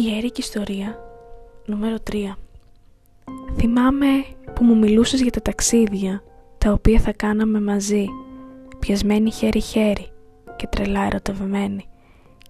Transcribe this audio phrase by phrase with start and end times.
[0.00, 0.98] Ιερική ιστορία
[1.64, 2.14] νούμερο 3
[3.56, 4.06] Θυμάμαι
[4.54, 6.22] που μου μιλούσες για τα ταξίδια
[6.58, 8.06] τα οποία θα κάναμε μαζί
[8.78, 10.08] πιασμένοι χέρι-χέρι
[10.56, 11.88] και τρελά ερωτευμένοι.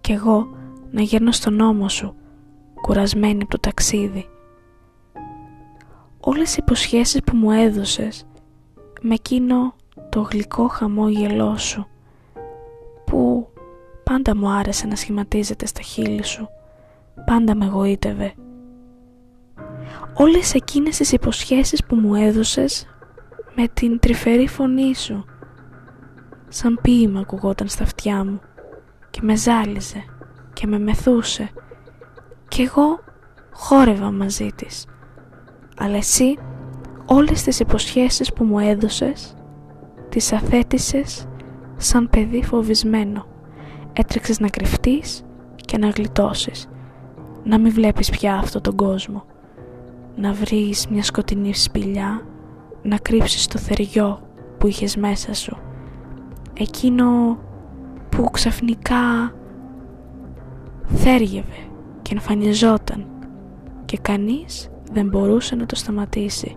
[0.00, 0.48] Κι εγώ
[0.90, 2.14] να γέρνω στον ώμο σου
[2.80, 4.28] κουρασμένη από το ταξίδι.
[6.20, 8.26] Όλες οι υποσχέσεις που μου έδωσες
[9.00, 9.74] με εκείνο
[10.08, 11.86] το γλυκό χαμόγελό σου
[13.04, 13.48] που
[14.04, 16.48] πάντα μου άρεσε να σχηματίζεται στα χείλη σου
[17.24, 18.34] πάντα με εγωίτευε.
[20.14, 22.86] Όλες εκείνες τις υποσχέσεις που μου έδωσες
[23.54, 25.24] με την τρυφερή φωνή σου
[26.48, 28.40] σαν ποίημα ακουγόταν στα αυτιά μου
[29.10, 30.04] και με ζάλιζε
[30.52, 31.50] και με μεθούσε.
[32.48, 33.00] Και εγώ
[33.52, 34.86] χόρευα μαζί της.
[35.78, 36.38] Αλλά εσύ
[37.06, 39.34] όλες τις υποσχέσεις που μου έδωσες
[40.08, 41.28] τις αθέτησες
[41.76, 43.26] σαν παιδί φοβισμένο.
[43.92, 45.24] Έτρεξες να κρυφτείς
[45.56, 46.68] και να γλιτώσεις
[47.48, 49.24] να μην βλέπεις πια αυτόν τον κόσμο
[50.16, 52.26] να βρεις μια σκοτεινή σπηλιά
[52.82, 54.20] να κρύψεις το θεριό
[54.58, 55.58] που είχες μέσα σου
[56.52, 57.38] εκείνο
[58.08, 59.34] που ξαφνικά
[60.84, 61.68] θέργευε
[62.02, 63.06] και εμφανιζόταν
[63.84, 66.54] και κανείς δεν μπορούσε να το σταματήσει.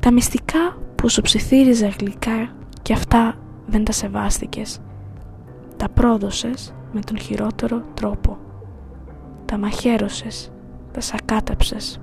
[0.00, 3.34] Τα μυστικά που σου ψιθύριζε γλυκά και αυτά
[3.66, 4.80] δεν τα σεβάστηκες.
[5.76, 8.38] Τα πρόδωσες με τον χειρότερο τρόπο
[9.48, 10.52] τα μαχαίρωσες,
[10.92, 12.00] τα σακάταψες.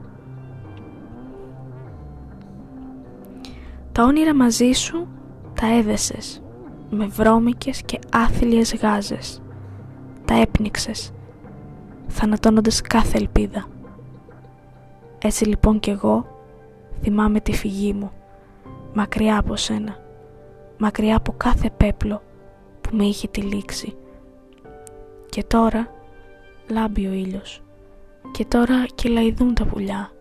[3.92, 5.08] Τα όνειρα μαζί σου
[5.54, 6.42] τα έδεσες
[6.90, 9.42] με βρώμικες και άθλιες γάζες.
[10.26, 11.12] Τα έπνιξες,
[12.08, 13.66] θανατώνοντας κάθε ελπίδα.
[15.22, 16.26] Έτσι λοιπόν κι εγώ
[17.02, 18.12] θυμάμαι τη φυγή μου,
[18.94, 19.98] μακριά από σένα,
[20.78, 22.22] μακριά από κάθε πέπλο
[22.82, 23.98] που με είχε τυλίξει.
[25.30, 25.88] Και τώρα
[26.70, 27.62] λάμπει ο ήλιος.
[28.32, 30.12] Και τώρα κελαϊδούν τα πουλιά.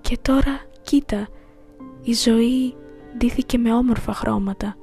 [0.00, 1.28] Και τώρα κοίτα
[2.02, 2.74] η ζωή
[3.16, 4.76] ντύθηκε με όμορφα χρώματα.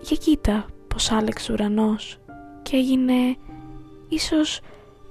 [0.00, 2.18] Για κοίτα πως άλεξε ουρανός
[2.62, 3.36] και έγινε
[4.08, 4.60] ίσως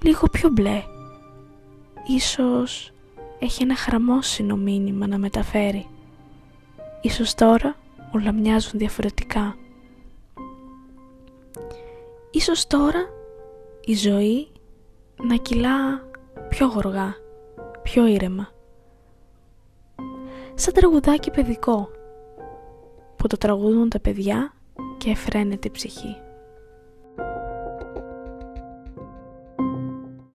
[0.02, 0.84] λίγο πιο μπλε.
[2.08, 2.92] Ίσως
[3.40, 5.88] έχει ένα χραμόσυνο μήνυμα να μεταφέρει.
[7.02, 7.76] Ίσως τώρα
[8.12, 9.56] όλα μοιάζουν διαφορετικά.
[12.32, 13.10] Ίσως τώρα
[13.86, 14.48] η ζωή
[15.24, 16.04] να κυλά
[16.50, 17.16] πιο γοργά,
[17.84, 18.50] πιο ήρεμα.
[20.54, 21.90] Σαν τραγουδάκι παιδικό
[23.16, 24.54] που το τραγουδούν τα παιδιά
[24.98, 26.18] και εφραίνεται η ψυχή.